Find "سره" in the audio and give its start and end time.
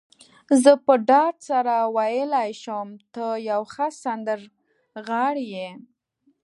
1.49-1.75